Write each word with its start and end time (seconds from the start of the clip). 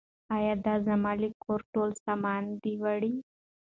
یا 0.45 0.53
دي 0.65 0.75
زما 0.87 1.11
له 1.21 1.29
کوره 1.43 1.65
ټول 1.73 1.89
سامان 2.05 2.43
دی 2.63 2.73
وړی 2.83 3.13